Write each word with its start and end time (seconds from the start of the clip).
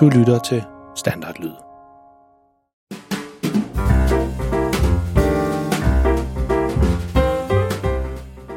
Du 0.00 0.08
lytter 0.08 0.38
til 0.38 0.62
Standardlyd. 0.96 1.50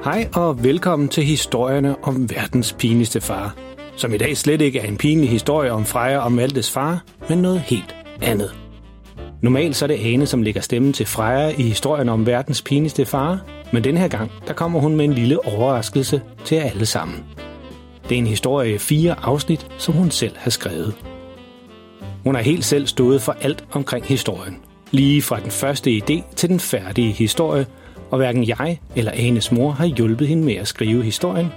Hej 0.04 0.29
og 0.36 0.63
velkommen 0.63 1.10
til 1.10 1.23
historierne 1.23 2.04
om 2.04 2.29
verdens 2.29 2.75
pinligste 2.79 3.21
far, 3.21 3.55
som 3.96 4.13
i 4.13 4.17
dag 4.17 4.38
slet 4.38 4.61
ikke 4.61 4.79
er 4.79 4.88
en 4.88 4.97
pinlig 4.97 5.29
historie 5.29 5.71
om 5.71 5.86
Freja 5.86 6.17
og 6.17 6.31
Maltes 6.31 6.71
far, 6.71 7.04
men 7.29 7.38
noget 7.38 7.59
helt 7.59 7.95
andet. 8.21 8.55
Normalt 9.41 9.75
så 9.75 9.85
er 9.85 9.87
det 9.87 10.13
Ane, 10.13 10.25
som 10.25 10.41
lægger 10.41 10.61
stemmen 10.61 10.93
til 10.93 11.05
Freja 11.05 11.49
i 11.49 11.63
historien 11.63 12.09
om 12.09 12.25
verdens 12.25 12.61
pinligste 12.61 13.05
far, 13.05 13.39
men 13.73 13.83
den 13.83 13.97
her 13.97 14.07
gang, 14.07 14.31
der 14.47 14.53
kommer 14.53 14.79
hun 14.79 14.95
med 14.95 15.05
en 15.05 15.13
lille 15.13 15.45
overraskelse 15.45 16.21
til 16.45 16.55
alle 16.55 16.85
sammen. 16.85 17.25
Det 18.09 18.15
er 18.15 18.19
en 18.19 18.27
historie 18.27 18.75
i 18.75 18.77
fire 18.77 19.15
afsnit, 19.21 19.67
som 19.77 19.93
hun 19.93 20.11
selv 20.11 20.37
har 20.37 20.52
skrevet. 20.52 21.09
Hun 22.23 22.36
har 22.36 22.41
helt 22.41 22.66
selv 22.66 22.88
stået 22.88 23.22
for 23.22 23.36
alt 23.41 23.64
omkring 23.72 24.05
historien. 24.05 24.58
Lige 24.91 25.22
fra 25.22 25.40
den 25.40 25.52
første 25.52 25.98
idé 25.98 26.36
til 26.36 26.50
den 26.50 26.59
færdige 26.59 27.12
historie, 27.12 27.66
og 28.12 28.18
hverken 28.18 28.48
jeg 28.48 28.80
eller 28.95 29.12
Anes 29.12 29.52
mor 29.52 29.72
har 29.72 29.86
hjulpet 29.86 30.28
hende 30.28 30.44
med 30.44 30.55
at 30.55 30.68
skrive 30.68 31.04
historien. 31.04 31.48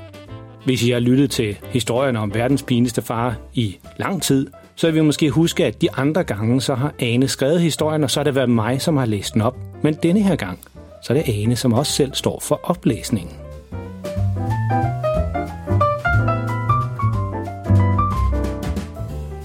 Hvis 0.64 0.82
I 0.82 0.90
har 0.90 1.00
lyttet 1.00 1.30
til 1.30 1.58
historien 1.70 2.16
om 2.16 2.34
verdens 2.34 2.62
pinligste 2.62 3.02
far 3.02 3.36
i 3.54 3.76
lang 3.98 4.22
tid, 4.22 4.46
så 4.74 4.86
vil 4.86 4.94
vi 4.94 5.00
måske 5.00 5.30
huske, 5.30 5.66
at 5.66 5.82
de 5.82 5.92
andre 5.92 6.24
gange 6.24 6.60
så 6.60 6.74
har 6.74 6.92
Ane 6.98 7.28
skrevet 7.28 7.60
historien, 7.60 8.04
og 8.04 8.10
så 8.10 8.20
har 8.20 8.24
det 8.24 8.34
været 8.34 8.50
mig, 8.50 8.82
som 8.82 8.96
har 8.96 9.06
læst 9.06 9.34
den 9.34 9.42
op. 9.42 9.56
Men 9.82 9.94
denne 9.94 10.22
her 10.22 10.36
gang, 10.36 10.58
så 11.02 11.12
er 11.12 11.22
det 11.22 11.42
Ane, 11.42 11.56
som 11.56 11.72
også 11.72 11.92
selv 11.92 12.14
står 12.14 12.40
for 12.42 12.60
oplæsningen. 12.62 13.41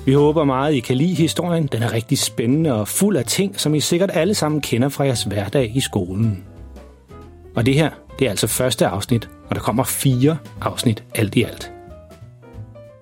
Vi 0.08 0.14
håber 0.14 0.44
meget, 0.44 0.74
I 0.74 0.80
kan 0.80 0.98
lide 0.98 1.14
historien. 1.14 1.68
Den 1.68 1.84
er 1.84 1.94
rigtig 1.94 2.18
spændende 2.18 2.74
og 2.74 2.88
fuld 2.88 3.18
af 3.18 3.26
ting, 3.26 3.60
som 3.60 3.76
I 3.76 3.80
sikkert 3.80 4.12
alle 4.14 4.34
sammen 4.34 4.62
kender 4.62 4.90
fra 4.90 5.04
jeres 5.04 5.24
hverdag 5.24 5.72
i 5.76 5.80
skolen. 5.80 6.44
Og 7.56 7.66
det 7.66 7.74
her, 7.74 7.90
det 8.20 8.26
er 8.26 8.30
altså 8.30 8.48
første 8.48 8.88
afsnit, 8.88 9.30
og 9.50 9.56
der 9.56 9.62
kommer 9.62 9.84
fire 9.84 10.38
afsnit 10.62 11.04
alt 11.16 11.36
i 11.36 11.44
alt. 11.44 11.72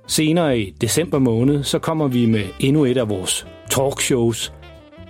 Senere 0.08 0.60
i 0.60 0.76
december 0.82 1.20
måned, 1.20 1.64
så 1.64 1.80
kommer 1.80 2.08
vi 2.08 2.26
med 2.26 2.44
endnu 2.60 2.86
et 2.86 2.98
af 2.98 3.10
vores 3.10 3.48
talkshows, 3.70 4.54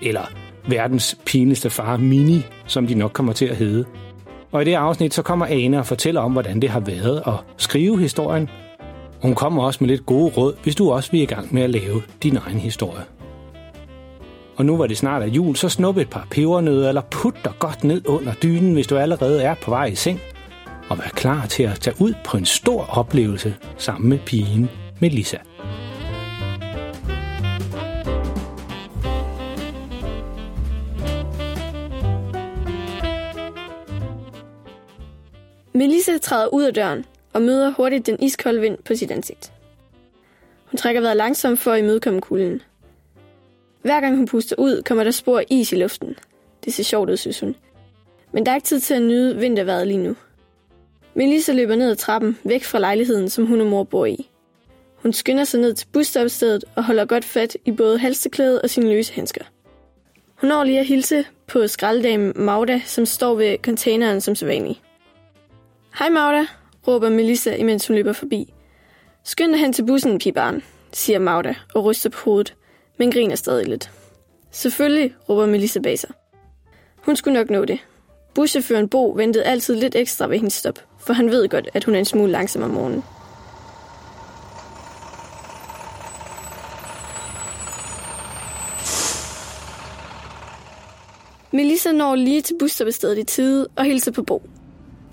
eller 0.01 0.31
verdens 0.67 1.17
pinligste 1.25 1.69
far 1.69 1.97
mini, 1.97 2.45
som 2.65 2.87
de 2.87 2.95
nok 2.95 3.11
kommer 3.13 3.33
til 3.33 3.45
at 3.45 3.55
hedde. 3.55 3.85
Og 4.51 4.61
i 4.61 4.65
det 4.65 4.73
afsnit, 4.73 5.13
så 5.13 5.21
kommer 5.21 5.45
Ane 5.45 5.79
og 5.79 5.85
fortæller 5.85 6.21
om, 6.21 6.31
hvordan 6.31 6.59
det 6.59 6.69
har 6.69 6.79
været 6.79 7.23
at 7.27 7.33
skrive 7.57 7.99
historien. 7.99 8.49
Og 9.25 9.29
hun 9.29 9.35
kommer 9.35 9.63
også 9.63 9.77
med 9.81 9.89
lidt 9.89 10.05
gode 10.05 10.33
råd, 10.37 10.55
hvis 10.63 10.75
du 10.75 10.91
også 10.91 11.11
vil 11.11 11.21
i 11.21 11.25
gang 11.25 11.53
med 11.53 11.61
at 11.61 11.69
lave 11.69 12.01
din 12.23 12.37
egen 12.37 12.59
historie. 12.59 13.03
Og 14.55 14.65
nu 14.65 14.77
var 14.77 14.87
det 14.87 14.97
snart 14.97 15.21
af 15.21 15.27
jul, 15.27 15.55
så 15.55 15.69
snup 15.69 15.97
et 15.97 16.09
par 16.09 16.27
pebernødder 16.31 16.89
eller 16.89 17.01
put 17.01 17.35
dig 17.43 17.53
godt 17.59 17.83
ned 17.83 18.09
under 18.09 18.33
dynen, 18.33 18.73
hvis 18.73 18.87
du 18.87 18.97
allerede 18.97 19.43
er 19.43 19.55
på 19.61 19.71
vej 19.71 19.85
i 19.85 19.95
seng. 19.95 20.19
Og 20.89 20.97
vær 20.97 21.09
klar 21.13 21.45
til 21.45 21.63
at 21.63 21.79
tage 21.79 21.95
ud 21.99 22.13
på 22.25 22.37
en 22.37 22.45
stor 22.45 22.85
oplevelse 22.97 23.55
sammen 23.77 24.09
med 24.09 24.19
pigen 24.25 24.69
Melissa. 24.99 25.37
Melissa 35.73 36.17
træder 36.17 36.53
ud 36.53 36.63
af 36.63 36.73
døren 36.73 37.05
og 37.35 37.41
møder 37.41 37.71
hurtigt 37.71 38.05
den 38.05 38.17
iskolde 38.19 38.61
vind 38.61 38.77
på 38.85 38.95
sit 38.95 39.11
ansigt. 39.11 39.53
Hun 40.65 40.77
trækker 40.77 41.01
vejret 41.01 41.17
langsomt 41.17 41.59
for 41.59 41.71
at 41.71 41.79
imødekomme 41.79 42.21
kulden. 42.21 42.61
Hver 43.81 44.01
gang 44.01 44.15
hun 44.15 44.25
puster 44.25 44.55
ud, 44.59 44.81
kommer 44.83 45.03
der 45.03 45.11
spor 45.11 45.39
af 45.39 45.45
is 45.49 45.71
i 45.71 45.75
luften. 45.75 46.15
Det 46.65 46.73
ser 46.73 46.83
sjovt 46.83 47.09
ud, 47.09 47.17
synes 47.17 47.39
hun. 47.39 47.55
Men 48.31 48.45
der 48.45 48.51
er 48.51 48.55
ikke 48.55 48.65
tid 48.65 48.79
til 48.79 48.93
at 48.93 49.01
nyde 49.01 49.37
vintervejret 49.37 49.87
lige 49.87 49.97
nu. 49.97 50.15
Melissa 51.13 51.53
løber 51.53 51.75
ned 51.75 51.91
ad 51.91 51.95
trappen, 51.95 52.37
væk 52.43 52.63
fra 52.63 52.79
lejligheden, 52.79 53.29
som 53.29 53.45
hun 53.45 53.61
og 53.61 53.67
mor 53.67 53.83
bor 53.83 54.05
i. 54.05 54.29
Hun 54.95 55.13
skynder 55.13 55.43
sig 55.43 55.59
ned 55.59 55.73
til 55.73 55.87
busstopstedet 55.93 56.65
og 56.75 56.83
holder 56.83 57.05
godt 57.05 57.25
fat 57.25 57.57
i 57.65 57.71
både 57.71 57.97
halsteklædet 57.97 58.61
og 58.61 58.69
sine 58.69 58.89
løse 58.89 59.13
handsker. 59.13 59.43
Hun 60.35 60.49
når 60.49 60.63
lige 60.63 60.79
at 60.79 60.85
hilse 60.85 61.25
på 61.47 61.67
skraldedamen 61.67 62.33
Magda, 62.35 62.81
som 62.85 63.05
står 63.05 63.35
ved 63.35 63.57
containeren 63.63 64.21
som 64.21 64.35
sædvanlig. 64.35 64.81
Hej 65.99 66.09
Magda, 66.09 66.45
råber 66.87 67.09
Melissa, 67.09 67.55
imens 67.55 67.87
hun 67.87 67.95
løber 67.95 68.13
forbi. 68.13 68.53
Skynd 69.23 69.51
dig 69.51 69.59
hen 69.59 69.73
til 69.73 69.85
bussen, 69.85 70.19
pibarn, 70.19 70.63
siger 70.93 71.19
Magda 71.19 71.55
og 71.73 71.85
ryster 71.85 72.09
på 72.09 72.17
hovedet, 72.25 72.55
men 72.97 73.11
griner 73.11 73.35
stadig 73.35 73.67
lidt. 73.67 73.91
Selvfølgelig, 74.51 75.13
råber 75.29 75.45
Melissa 75.45 75.79
bag 75.79 75.99
sig. 75.99 76.09
Hun 76.97 77.15
skulle 77.15 77.39
nok 77.39 77.49
nå 77.49 77.65
det. 77.65 77.79
Buschaufføren 78.35 78.89
Bo 78.89 79.11
ventede 79.11 79.43
altid 79.43 79.75
lidt 79.75 79.95
ekstra 79.95 80.27
ved 80.27 80.37
hendes 80.37 80.53
stop, 80.53 80.79
for 80.99 81.13
han 81.13 81.31
ved 81.31 81.49
godt, 81.49 81.69
at 81.73 81.83
hun 81.83 81.95
er 81.95 81.99
en 81.99 82.05
smule 82.05 82.31
langsom 82.31 82.63
om 82.63 82.69
morgenen. 82.69 83.03
Melissa 91.51 91.91
når 91.91 92.15
lige 92.15 92.41
til 92.41 92.55
busstoppestedet 92.59 93.17
i 93.17 93.23
tide 93.23 93.67
og 93.75 93.85
hilser 93.85 94.11
på 94.11 94.23
Bo. 94.23 94.41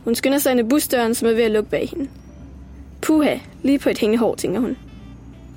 Hun 0.05 0.15
skynder 0.15 0.39
sig 0.39 0.51
ind 0.51 0.61
i 0.61 0.63
busdøren, 0.63 1.15
som 1.15 1.29
er 1.29 1.33
ved 1.33 1.43
at 1.43 1.51
lukke 1.51 1.71
bag 1.71 1.89
hende. 1.89 2.09
Puha, 3.03 3.39
lige 3.63 3.79
på 3.79 3.89
et 3.89 3.99
hængende 3.99 4.19
hår, 4.19 4.35
tænker 4.35 4.61
hun. 4.61 4.77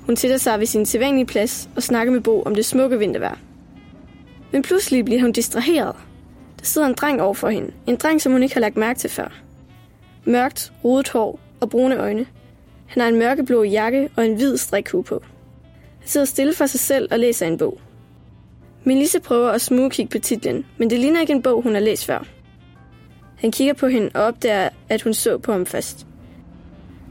Hun 0.06 0.16
sætter 0.16 0.36
sig 0.36 0.58
ved 0.58 0.66
sin 0.66 0.86
sædvanlige 0.86 1.26
plads 1.26 1.68
og 1.76 1.82
snakker 1.82 2.12
med 2.12 2.20
Bo 2.20 2.42
om 2.42 2.54
det 2.54 2.64
smukke 2.64 2.98
vintervejr. 2.98 3.36
Men 4.52 4.62
pludselig 4.62 5.04
bliver 5.04 5.20
hun 5.20 5.32
distraheret. 5.32 5.94
Der 6.58 6.64
sidder 6.64 6.86
en 6.86 6.94
dreng 6.94 7.22
over 7.22 7.34
for 7.34 7.48
hende. 7.48 7.70
En 7.86 7.96
dreng, 7.96 8.22
som 8.22 8.32
hun 8.32 8.42
ikke 8.42 8.54
har 8.54 8.60
lagt 8.60 8.76
mærke 8.76 8.98
til 8.98 9.10
før. 9.10 9.28
Mørkt, 10.24 10.72
rodet 10.84 11.08
hår 11.08 11.40
og 11.60 11.70
brune 11.70 11.96
øjne. 11.96 12.26
Han 12.86 13.00
har 13.00 13.08
en 13.08 13.18
mørkeblå 13.18 13.62
jakke 13.62 14.08
og 14.16 14.26
en 14.26 14.34
hvid 14.34 14.56
strikhue 14.56 15.02
på. 15.04 15.22
Han 15.98 16.08
sidder 16.08 16.26
stille 16.26 16.54
for 16.54 16.66
sig 16.66 16.80
selv 16.80 17.08
og 17.10 17.18
læser 17.18 17.46
en 17.46 17.58
bog. 17.58 17.80
Melissa 18.84 19.18
prøver 19.18 19.50
at 19.50 19.60
smugkigge 19.60 20.10
på 20.10 20.18
titlen, 20.18 20.66
men 20.78 20.90
det 20.90 21.00
ligner 21.00 21.20
ikke 21.20 21.32
en 21.32 21.42
bog, 21.42 21.62
hun 21.62 21.74
har 21.74 21.80
læst 21.80 22.06
før. 22.06 22.35
Han 23.36 23.52
kigger 23.52 23.74
på 23.74 23.86
hende 23.86 24.10
og 24.14 24.22
opdager, 24.22 24.68
at 24.88 25.02
hun 25.02 25.14
så 25.14 25.38
på 25.38 25.52
ham 25.52 25.66
først. 25.66 26.06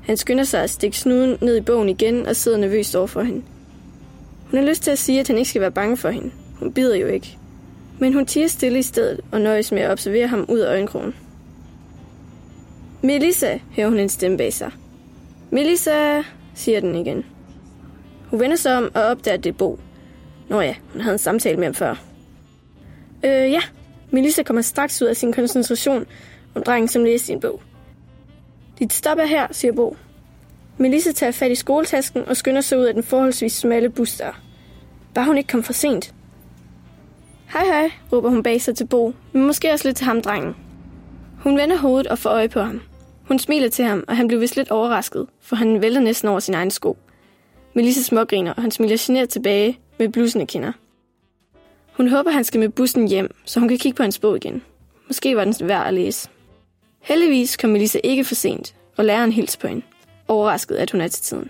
Han 0.03 0.17
skynder 0.17 0.43
sig 0.43 0.63
at 0.63 0.69
stikke 0.69 0.97
snuden 0.97 1.37
ned 1.41 1.57
i 1.57 1.61
bogen 1.61 1.89
igen 1.89 2.27
og 2.27 2.35
sidder 2.35 2.57
nervøst 2.57 2.95
over 2.95 3.07
for 3.07 3.21
hende. 3.21 3.41
Hun 4.51 4.59
har 4.59 4.69
lyst 4.69 4.83
til 4.83 4.91
at 4.91 4.99
sige, 4.99 5.19
at 5.19 5.27
han 5.27 5.37
ikke 5.37 5.49
skal 5.49 5.61
være 5.61 5.71
bange 5.71 5.97
for 5.97 6.09
hende. 6.09 6.31
Hun 6.59 6.73
bider 6.73 6.95
jo 6.95 7.07
ikke. 7.07 7.37
Men 7.99 8.13
hun 8.13 8.25
tiger 8.25 8.47
stille 8.47 8.79
i 8.79 8.81
stedet 8.81 9.21
og 9.31 9.41
nøjes 9.41 9.71
med 9.71 9.81
at 9.81 9.91
observere 9.91 10.27
ham 10.27 10.45
ud 10.49 10.59
af 10.59 10.69
øjenkrogen. 10.69 11.15
Melissa, 13.01 13.57
hører 13.75 13.89
hun 13.89 13.99
en 13.99 14.09
stemme 14.09 14.37
bag 14.37 14.53
sig. 14.53 14.71
Melissa, 15.51 16.21
siger 16.55 16.79
den 16.79 16.95
igen. 16.95 17.25
Hun 18.29 18.39
vender 18.39 18.55
sig 18.55 18.77
om 18.77 18.91
og 18.93 19.03
opdager, 19.03 19.37
at 19.37 19.43
det 19.43 19.49
er 19.49 19.53
Bo. 19.53 19.79
Nå 20.49 20.61
ja, 20.61 20.75
hun 20.91 21.01
havde 21.01 21.13
en 21.13 21.19
samtale 21.19 21.57
med 21.57 21.65
ham 21.65 21.73
før. 21.73 21.95
Øh, 23.23 23.51
ja. 23.51 23.61
Melissa 24.11 24.43
kommer 24.43 24.61
straks 24.61 25.01
ud 25.01 25.07
af 25.07 25.15
sin 25.15 25.33
koncentration 25.33 26.05
om 26.55 26.63
drengen, 26.63 26.87
som 26.87 27.03
læste 27.03 27.27
sin 27.27 27.39
bog. 27.39 27.61
Dit 28.79 28.93
stop 28.93 29.17
er 29.17 29.25
her, 29.25 29.47
siger 29.51 29.73
Bo. 29.73 29.97
Melissa 30.77 31.11
tager 31.11 31.31
fat 31.31 31.51
i 31.51 31.55
skoletasken 31.55 32.25
og 32.27 32.37
skynder 32.37 32.61
sig 32.61 32.79
ud 32.79 32.83
af 32.83 32.93
den 32.93 33.03
forholdsvis 33.03 33.53
smalle 33.53 33.89
busdør. 33.89 34.41
Bare 35.13 35.25
hun 35.25 35.37
ikke 35.37 35.47
kom 35.47 35.63
for 35.63 35.73
sent. 35.73 36.13
Hej 37.53 37.65
hej, 37.65 37.91
råber 38.11 38.29
hun 38.29 38.43
bag 38.43 38.61
sig 38.61 38.75
til 38.75 38.87
Bo, 38.87 39.13
men 39.31 39.43
måske 39.43 39.71
også 39.71 39.87
lidt 39.87 39.97
til 39.97 40.05
ham, 40.05 40.21
drengen. 40.21 40.55
Hun 41.39 41.57
vender 41.57 41.77
hovedet 41.77 42.07
og 42.07 42.19
får 42.19 42.29
øje 42.29 42.49
på 42.49 42.61
ham. 42.61 42.81
Hun 43.27 43.39
smiler 43.39 43.69
til 43.69 43.85
ham, 43.85 44.03
og 44.07 44.17
han 44.17 44.27
bliver 44.27 44.39
vist 44.39 44.55
lidt 44.55 44.71
overrasket, 44.71 45.27
for 45.41 45.55
han 45.55 45.81
vælter 45.81 46.01
næsten 46.01 46.29
over 46.29 46.39
sin 46.39 46.53
egen 46.53 46.71
sko. 46.71 46.97
Melissa 47.73 48.01
smågriner, 48.01 48.53
og 48.53 48.61
han 48.61 48.71
smiler 48.71 48.97
genert 48.99 49.29
tilbage 49.29 49.79
med 49.99 50.09
blusende 50.09 50.45
kinder. 50.45 50.71
Hun 51.97 52.07
håber, 52.07 52.31
han 52.31 52.43
skal 52.43 52.59
med 52.59 52.69
bussen 52.69 53.07
hjem, 53.07 53.35
så 53.45 53.59
hun 53.59 53.69
kan 53.69 53.77
kigge 53.77 53.95
på 53.95 54.03
hans 54.03 54.19
bog 54.19 54.35
igen. 54.35 54.61
Måske 55.07 55.35
var 55.35 55.43
den 55.43 55.55
værd 55.61 55.87
at 55.87 55.93
læse. 55.93 56.29
Heldigvis 57.01 57.57
kom 57.57 57.69
Melissa 57.69 57.99
ikke 58.03 58.23
for 58.23 58.35
sent, 58.35 58.75
og 58.97 59.05
læreren 59.05 59.31
hilser 59.31 59.59
på 59.59 59.67
hende. 59.67 59.81
Overrasket, 60.27 60.75
at 60.75 60.91
hun 60.91 61.01
er 61.01 61.07
til 61.07 61.23
tiden. 61.23 61.49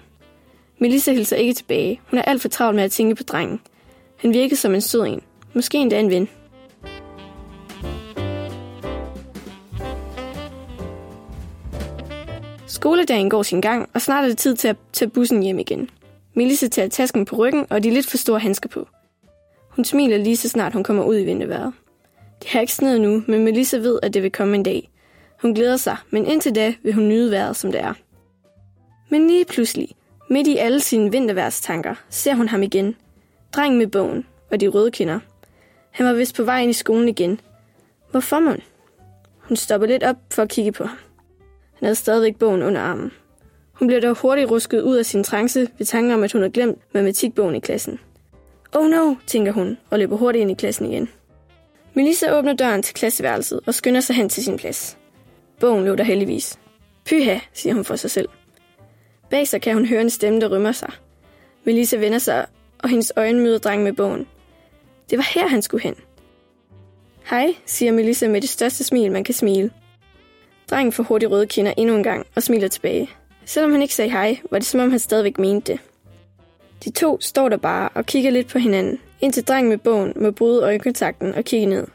Melissa 0.79 1.11
hilser 1.11 1.35
ikke 1.35 1.53
tilbage. 1.53 2.01
Hun 2.09 2.19
er 2.19 2.23
alt 2.23 2.41
for 2.41 2.49
travlt 2.49 2.75
med 2.75 2.83
at 2.83 2.91
tænke 2.91 3.15
på 3.15 3.23
drengen. 3.23 3.59
Han 4.17 4.33
virkede 4.33 4.55
som 4.55 4.75
en 4.75 4.81
sød 4.81 5.05
en. 5.05 5.21
Måske 5.53 5.77
endda 5.77 5.99
en 5.99 6.09
ven. 6.09 6.29
Skoledagen 12.67 13.29
går 13.29 13.43
sin 13.43 13.61
gang, 13.61 13.89
og 13.93 14.01
snart 14.01 14.23
er 14.23 14.27
det 14.27 14.37
tid 14.37 14.55
til 14.55 14.67
at 14.67 14.77
tage 14.93 15.09
bussen 15.09 15.43
hjem 15.43 15.59
igen. 15.59 15.89
Melissa 16.33 16.67
tager 16.67 16.89
tasken 16.89 17.25
på 17.25 17.35
ryggen 17.35 17.65
og 17.69 17.83
de 17.83 17.89
lidt 17.89 18.07
for 18.07 18.17
store 18.17 18.39
handsker 18.39 18.69
på. 18.69 18.87
Hun 19.75 19.85
smiler 19.85 20.17
lige 20.17 20.37
så 20.37 20.49
snart 20.49 20.73
hun 20.73 20.83
kommer 20.83 21.03
ud 21.03 21.17
i 21.17 21.25
vinterværet. 21.25 21.73
Det 22.41 22.49
har 22.49 22.59
ikke 22.59 22.73
sneet 22.73 23.01
nu, 23.01 23.23
men 23.27 23.43
Melissa 23.43 23.77
ved, 23.77 23.99
at 24.03 24.13
det 24.13 24.23
vil 24.23 24.31
komme 24.31 24.55
en 24.55 24.63
dag. 24.63 24.89
Hun 25.41 25.53
glæder 25.53 25.77
sig, 25.77 25.97
men 26.09 26.25
indtil 26.25 26.55
da 26.55 26.73
vil 26.83 26.93
hun 26.93 27.07
nyde 27.07 27.31
vejret, 27.31 27.55
som 27.55 27.71
det 27.71 27.81
er. 27.81 27.93
Men 29.09 29.27
lige 29.27 29.45
pludselig, 29.45 29.89
Midt 30.29 30.47
i 30.47 30.57
alle 30.57 30.79
sine 30.79 31.11
vinterværstanker 31.11 31.95
ser 32.09 32.35
hun 32.35 32.47
ham 32.47 32.63
igen. 32.63 32.95
Drengen 33.53 33.77
med 33.77 33.87
bogen 33.87 34.25
og 34.51 34.61
de 34.61 34.67
røde 34.67 34.91
kinder. 34.91 35.19
Han 35.91 36.05
var 36.05 36.13
vist 36.13 36.35
på 36.35 36.43
vej 36.43 36.61
ind 36.61 36.69
i 36.69 36.73
skolen 36.73 37.09
igen. 37.09 37.39
Hvorfor 38.11 38.39
man? 38.39 38.61
Hun 39.39 39.57
stopper 39.57 39.87
lidt 39.87 40.03
op 40.03 40.15
for 40.31 40.41
at 40.41 40.49
kigge 40.49 40.71
på 40.71 40.83
ham. 40.83 40.97
Han 41.73 41.85
havde 41.85 41.95
stadigvæk 41.95 42.35
bogen 42.35 42.63
under 42.63 42.81
armen. 42.81 43.11
Hun 43.73 43.87
blev 43.87 44.01
dog 44.01 44.15
hurtigt 44.15 44.51
rusket 44.51 44.81
ud 44.81 44.95
af 44.95 45.05
sin 45.05 45.23
trance 45.23 45.67
ved 45.77 45.85
tanken 45.85 46.13
om, 46.13 46.23
at 46.23 46.31
hun 46.31 46.41
havde 46.41 46.53
glemt 46.53 46.79
matematikbogen 46.93 47.55
i 47.55 47.59
klassen. 47.59 47.99
Oh 48.75 48.89
no, 48.89 49.15
tænker 49.27 49.51
hun 49.51 49.77
og 49.89 49.99
løber 49.99 50.17
hurtigt 50.17 50.41
ind 50.41 50.51
i 50.51 50.53
klassen 50.53 50.91
igen. 50.91 51.09
Melissa 51.93 52.37
åbner 52.37 52.53
døren 52.53 52.83
til 52.83 52.95
klasseværelset 52.95 53.59
og 53.65 53.73
skynder 53.73 54.01
sig 54.01 54.15
hen 54.15 54.29
til 54.29 54.43
sin 54.43 54.57
plads. 54.57 54.97
Bogen 55.59 55.85
lå 55.85 55.95
der 55.95 56.03
heldigvis. 56.03 56.59
Pyha, 57.05 57.39
siger 57.53 57.73
hun 57.73 57.85
for 57.85 57.95
sig 57.95 58.11
selv. 58.11 58.29
Bag 59.29 59.47
sig 59.47 59.61
kan 59.61 59.73
hun 59.73 59.85
høre 59.85 60.01
en 60.01 60.09
stemme, 60.09 60.41
der 60.41 60.55
rymmer 60.55 60.71
sig. 60.71 60.91
Melissa 61.63 61.97
vender 61.97 62.17
sig, 62.17 62.45
og 62.79 62.89
hendes 62.89 63.13
øjne 63.15 63.39
møder 63.39 63.57
drengen 63.57 63.83
med 63.83 63.93
bogen. 63.93 64.27
Det 65.09 65.17
var 65.17 65.29
her, 65.33 65.47
han 65.47 65.61
skulle 65.61 65.83
hen. 65.83 65.95
Hej, 67.29 67.55
siger 67.65 67.91
Melissa 67.91 68.27
med 68.27 68.41
det 68.41 68.49
største 68.49 68.83
smil, 68.83 69.11
man 69.11 69.23
kan 69.23 69.33
smile. 69.33 69.71
Drengen 70.69 70.91
får 70.91 71.03
hurtigt 71.03 71.31
røde 71.31 71.47
kinder 71.47 71.73
endnu 71.77 71.95
en 71.95 72.03
gang 72.03 72.27
og 72.35 72.43
smiler 72.43 72.67
tilbage. 72.67 73.09
Selvom 73.45 73.71
han 73.71 73.81
ikke 73.81 73.95
sagde 73.95 74.11
hej, 74.11 74.39
var 74.51 74.59
det 74.59 74.67
som 74.67 74.79
om 74.79 74.89
han 74.89 74.99
stadigvæk 74.99 75.39
mente 75.39 75.71
det. 75.71 75.81
De 76.85 76.91
to 76.91 77.17
står 77.21 77.49
der 77.49 77.57
bare 77.57 77.89
og 77.93 78.05
kigger 78.05 78.31
lidt 78.31 78.47
på 78.47 78.59
hinanden, 78.59 78.99
indtil 79.21 79.43
drengen 79.43 79.69
med 79.69 79.77
bogen 79.77 80.13
må 80.15 80.31
bryde 80.31 80.63
øjenkontakten 80.63 81.35
og 81.35 81.43
kigge 81.43 81.65
ned. 81.65 81.87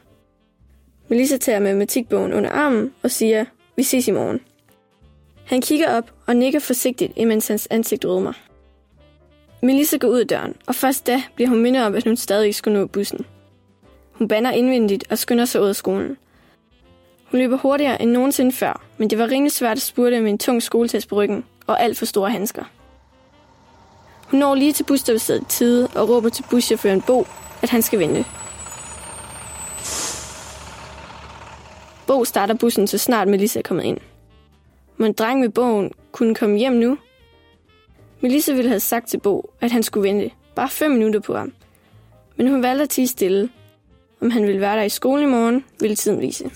Melissa 1.07 1.37
tager 1.37 1.59
matematikbogen 1.59 2.33
under 2.33 2.49
armen 2.49 2.93
og 3.03 3.11
siger, 3.11 3.45
vi 3.75 3.83
ses 3.83 4.07
i 4.07 4.11
morgen. 4.11 4.39
Han 5.45 5.61
kigger 5.61 5.97
op 5.97 6.11
og 6.27 6.35
nikker 6.35 6.59
forsigtigt, 6.59 7.13
imens 7.15 7.47
hans 7.47 7.67
ansigt 7.71 8.05
rødmer. 8.05 8.33
Melissa 9.61 9.97
går 9.97 10.07
ud 10.07 10.19
af 10.19 10.27
døren, 10.27 10.55
og 10.67 10.75
først 10.75 11.07
da 11.07 11.23
bliver 11.35 11.49
hun 11.49 11.61
mindet 11.61 11.83
om, 11.83 11.95
at 11.95 12.03
hun 12.03 12.17
stadig 12.17 12.55
skulle 12.55 12.79
nå 12.79 12.85
bussen. 12.85 13.25
Hun 14.11 14.27
banner 14.27 14.51
indvendigt 14.51 15.03
og 15.09 15.17
skynder 15.17 15.45
sig 15.45 15.61
ud 15.61 15.67
af 15.67 15.75
skolen. 15.75 16.17
Hun 17.25 17.39
løber 17.39 17.57
hurtigere 17.57 18.01
end 18.01 18.11
nogensinde 18.11 18.51
før, 18.51 18.85
men 18.97 19.09
det 19.09 19.17
var 19.17 19.31
rimelig 19.31 19.51
svært 19.51 19.77
at 19.77 19.81
spurte 19.81 20.21
med 20.21 20.31
en 20.31 20.37
tung 20.37 20.63
skoletest 20.63 21.07
på 21.07 21.15
ryggen 21.15 21.45
og 21.67 21.81
alt 21.81 21.97
for 21.97 22.05
store 22.05 22.29
handsker. 22.29 22.63
Hun 24.31 24.39
når 24.39 24.55
lige 24.55 24.73
til 24.73 24.83
busstoppestedet 24.83 25.41
i 25.41 25.45
tide 25.45 25.87
og 25.95 26.09
råber 26.09 26.29
til 26.29 26.45
buschaufføren 26.49 27.01
Bo, 27.01 27.27
at 27.61 27.69
han 27.69 27.81
skal 27.81 27.99
vente. 27.99 28.25
Bo 32.07 32.25
starter 32.25 32.53
bussen, 32.53 32.87
så 32.87 32.97
snart 32.97 33.27
Melissa 33.27 33.59
er 33.59 33.63
kommet 33.63 33.83
ind. 33.83 33.97
Må 34.97 35.05
en 35.05 35.13
dreng 35.13 35.39
med 35.39 35.49
bogen 35.49 35.91
kunne 36.11 36.35
komme 36.35 36.57
hjem 36.57 36.73
nu? 36.73 36.97
Melissa 38.21 38.53
ville 38.53 38.69
have 38.69 38.79
sagt 38.79 39.07
til 39.07 39.19
Bo, 39.19 39.53
at 39.61 39.71
han 39.71 39.83
skulle 39.83 40.09
vente 40.09 40.31
bare 40.55 40.69
fem 40.69 40.91
minutter 40.91 41.19
på 41.19 41.35
ham. 41.37 41.53
Men 42.35 42.47
hun 42.47 42.63
valgte 42.63 42.83
at 42.83 42.89
tige 42.89 43.07
stille. 43.07 43.49
Om 44.21 44.31
han 44.31 44.47
ville 44.47 44.61
være 44.61 44.77
der 44.77 44.83
i 44.83 44.89
skolen 44.89 45.27
i 45.27 45.31
morgen, 45.31 45.65
ville 45.79 45.95
tiden 45.95 46.21
vise. 46.21 46.51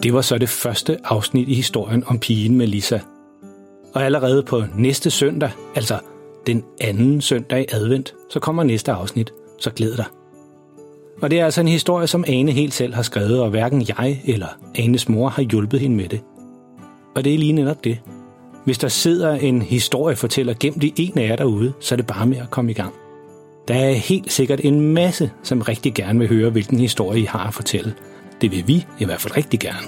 Og 0.00 0.04
det 0.04 0.14
var 0.14 0.20
så 0.20 0.38
det 0.38 0.48
første 0.48 0.98
afsnit 1.04 1.48
i 1.48 1.54
historien 1.54 2.04
om 2.06 2.18
pigen 2.18 2.56
Melissa. 2.56 2.98
Og 3.94 4.04
allerede 4.04 4.42
på 4.42 4.62
næste 4.76 5.10
søndag, 5.10 5.50
altså 5.74 5.98
den 6.46 6.64
anden 6.80 7.20
søndag 7.20 7.60
i 7.60 7.66
advent, 7.72 8.14
så 8.30 8.40
kommer 8.40 8.62
næste 8.62 8.92
afsnit, 8.92 9.32
så 9.58 9.70
glæd 9.70 9.96
dig. 9.96 10.04
Og 11.22 11.30
det 11.30 11.40
er 11.40 11.44
altså 11.44 11.60
en 11.60 11.68
historie, 11.68 12.06
som 12.06 12.24
Ane 12.28 12.52
helt 12.52 12.74
selv 12.74 12.94
har 12.94 13.02
skrevet, 13.02 13.40
og 13.40 13.50
hverken 13.50 13.86
jeg 13.88 14.22
eller 14.24 14.46
Anes 14.74 15.08
mor 15.08 15.28
har 15.28 15.42
hjulpet 15.42 15.80
hende 15.80 15.96
med 15.96 16.08
det. 16.08 16.20
Og 17.16 17.24
det 17.24 17.34
er 17.34 17.38
lige 17.38 17.52
netop 17.52 17.84
det. 17.84 17.98
Hvis 18.64 18.78
der 18.78 18.88
sidder 18.88 19.32
en 19.32 19.62
historiefortæller 19.62 20.54
gemt 20.60 20.84
i 20.84 20.94
en 20.96 21.18
af 21.18 21.28
jer 21.28 21.36
derude, 21.36 21.72
så 21.80 21.94
er 21.94 21.96
det 21.96 22.06
bare 22.06 22.26
med 22.26 22.38
at 22.38 22.50
komme 22.50 22.70
i 22.70 22.74
gang. 22.74 22.94
Der 23.68 23.74
er 23.74 23.92
helt 23.92 24.32
sikkert 24.32 24.60
en 24.64 24.80
masse, 24.80 25.30
som 25.42 25.60
rigtig 25.60 25.94
gerne 25.94 26.18
vil 26.18 26.28
høre, 26.28 26.50
hvilken 26.50 26.78
historie 26.78 27.20
I 27.20 27.24
har 27.24 27.46
at 27.46 27.54
fortælle. 27.54 27.94
Det 28.40 28.50
vil 28.50 28.68
vi 28.68 28.86
i 28.98 29.04
hvert 29.04 29.20
fald 29.20 29.36
rigtig 29.36 29.60
gerne. 29.60 29.86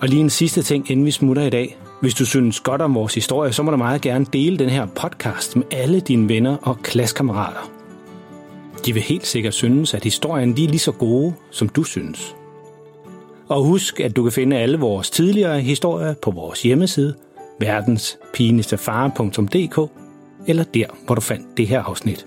Og 0.00 0.08
lige 0.08 0.20
en 0.20 0.30
sidste 0.30 0.62
ting, 0.62 0.90
inden 0.90 1.06
vi 1.06 1.10
smutter 1.10 1.42
i 1.42 1.50
dag. 1.50 1.78
Hvis 2.00 2.14
du 2.14 2.26
synes 2.26 2.60
godt 2.60 2.82
om 2.82 2.94
vores 2.94 3.14
historie, 3.14 3.52
så 3.52 3.62
må 3.62 3.70
du 3.70 3.76
meget 3.76 4.00
gerne 4.00 4.26
dele 4.32 4.58
den 4.58 4.68
her 4.68 4.86
podcast 4.86 5.56
med 5.56 5.64
alle 5.70 6.00
dine 6.00 6.28
venner 6.28 6.56
og 6.62 6.78
klassekammerater. 6.82 7.70
De 8.86 8.92
vil 8.92 9.02
helt 9.02 9.26
sikkert 9.26 9.54
synes, 9.54 9.94
at 9.94 10.04
historien 10.04 10.54
lige 10.54 10.66
er 10.66 10.70
lige 10.70 10.78
så 10.78 10.92
gode, 10.92 11.34
som 11.50 11.68
du 11.68 11.84
synes. 11.84 12.36
Og 13.48 13.64
husk, 13.64 14.00
at 14.00 14.16
du 14.16 14.22
kan 14.22 14.32
finde 14.32 14.56
alle 14.56 14.78
vores 14.78 15.10
tidligere 15.10 15.60
historier 15.60 16.14
på 16.22 16.30
vores 16.30 16.62
hjemmeside, 16.62 17.14
verdenspinestefare.dk, 17.60 19.90
eller 20.46 20.64
der, 20.64 20.86
hvor 21.06 21.14
du 21.14 21.20
fandt 21.20 21.46
det 21.56 21.68
her 21.68 21.82
afsnit. 21.82 22.26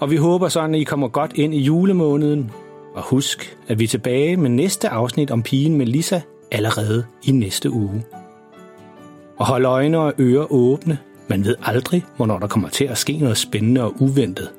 Og 0.00 0.10
vi 0.10 0.16
håber 0.16 0.48
sådan, 0.48 0.74
at 0.74 0.80
I 0.80 0.84
kommer 0.84 1.08
godt 1.08 1.32
ind 1.34 1.54
i 1.54 1.60
julemåneden. 1.60 2.50
Og 2.94 3.02
husk, 3.02 3.56
at 3.68 3.78
vi 3.78 3.84
er 3.84 3.88
tilbage 3.88 4.36
med 4.36 4.50
næste 4.50 4.88
afsnit 4.88 5.30
om 5.30 5.42
pigen 5.42 5.74
Melissa 5.74 6.20
allerede 6.50 7.04
i 7.22 7.30
næste 7.30 7.70
uge. 7.70 8.04
Og 9.36 9.46
hold 9.46 9.64
øjne 9.64 9.98
og 9.98 10.12
ører 10.18 10.52
åbne. 10.52 10.98
Man 11.28 11.44
ved 11.44 11.56
aldrig, 11.62 12.04
hvornår 12.16 12.38
der 12.38 12.46
kommer 12.46 12.68
til 12.68 12.84
at 12.84 12.98
ske 12.98 13.12
noget 13.12 13.36
spændende 13.36 13.82
og 13.82 13.94
uventet. 14.02 14.50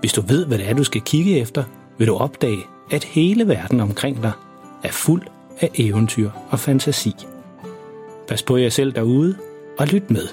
Hvis 0.00 0.12
du 0.12 0.20
ved, 0.20 0.46
hvad 0.46 0.58
det 0.58 0.68
er, 0.68 0.74
du 0.74 0.84
skal 0.84 1.00
kigge 1.00 1.38
efter, 1.38 1.64
vil 1.98 2.08
du 2.08 2.16
opdage, 2.16 2.62
at 2.90 3.04
hele 3.04 3.48
verden 3.48 3.80
omkring 3.80 4.22
dig 4.22 4.32
er 4.82 4.92
fuld 4.92 5.22
af 5.60 5.70
eventyr 5.74 6.30
og 6.50 6.58
fantasi. 6.58 7.14
Pas 8.28 8.42
på 8.42 8.56
jer 8.56 8.68
selv 8.68 8.92
derude, 8.92 9.36
og 9.78 9.86
lyt 9.86 10.10
med 10.10 10.28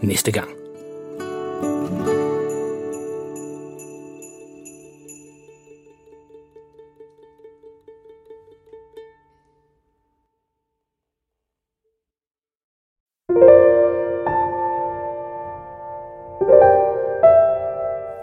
næste 0.00 0.32
gang. 0.32 0.61